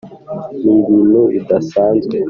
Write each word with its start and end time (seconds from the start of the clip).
ni 0.63 0.73
ibintu 0.79 1.19
bidasanzwe. 1.33 2.15